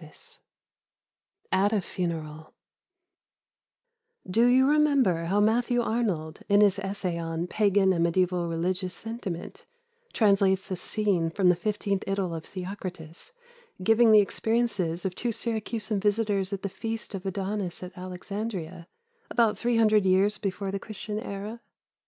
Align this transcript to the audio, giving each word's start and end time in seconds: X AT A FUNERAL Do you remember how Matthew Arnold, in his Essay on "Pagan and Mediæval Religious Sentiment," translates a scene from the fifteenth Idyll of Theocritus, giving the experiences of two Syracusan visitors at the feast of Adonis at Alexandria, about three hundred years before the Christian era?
X 0.00 0.38
AT 1.50 1.72
A 1.72 1.80
FUNERAL 1.80 2.54
Do 4.30 4.46
you 4.46 4.68
remember 4.68 5.24
how 5.24 5.40
Matthew 5.40 5.82
Arnold, 5.82 6.38
in 6.48 6.60
his 6.60 6.78
Essay 6.78 7.18
on 7.18 7.48
"Pagan 7.48 7.92
and 7.92 8.06
Mediæval 8.06 8.48
Religious 8.48 8.94
Sentiment," 8.94 9.64
translates 10.12 10.70
a 10.70 10.76
scene 10.76 11.30
from 11.30 11.48
the 11.48 11.56
fifteenth 11.56 12.04
Idyll 12.06 12.32
of 12.32 12.44
Theocritus, 12.44 13.32
giving 13.82 14.12
the 14.12 14.20
experiences 14.20 15.04
of 15.04 15.16
two 15.16 15.32
Syracusan 15.32 15.98
visitors 15.98 16.52
at 16.52 16.62
the 16.62 16.68
feast 16.68 17.12
of 17.12 17.26
Adonis 17.26 17.82
at 17.82 17.98
Alexandria, 17.98 18.86
about 19.32 19.58
three 19.58 19.78
hundred 19.78 20.06
years 20.06 20.38
before 20.38 20.70
the 20.70 20.78
Christian 20.78 21.18
era? 21.18 21.60